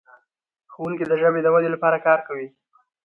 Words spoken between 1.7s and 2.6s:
لپاره کار کوي.